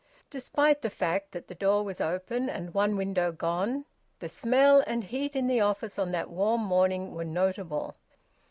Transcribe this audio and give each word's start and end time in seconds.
Despite 0.31 0.81
the 0.81 0.89
fact 0.89 1.31
that 1.31 1.47
the 1.47 1.53
door 1.53 1.83
was 1.83 2.01
open 2.01 2.49
and 2.49 2.73
one 2.73 2.95
window 2.97 3.31
gone, 3.31 3.85
the 4.17 4.29
smell 4.29 4.83
and 4.87 5.03
heat 5.03 5.35
in 5.35 5.45
the 5.45 5.61
office 5.61 5.99
on 5.99 6.09
that 6.11 6.31
warm 6.31 6.63
morning 6.63 7.11
were 7.13 7.23
notable. 7.23 7.95